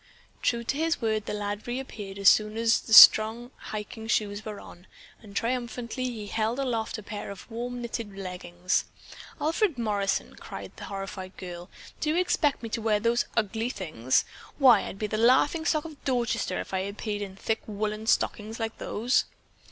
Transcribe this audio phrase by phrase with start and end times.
[0.41, 4.59] True to his word, the lad reappeared as soon as the strong hiking shoes were
[4.59, 4.87] on,
[5.21, 8.85] and triumphantly he held aloft a pair of warm knitted leggins.
[9.39, 11.69] "Alfred Morrison," cried the horrified girl,
[11.99, 14.25] "do you expect me to wear those ugly things?
[14.57, 18.59] Why, I'd be the laughing stock of Dorchester if I appeared in thick woolen stockings
[18.59, 19.25] like those."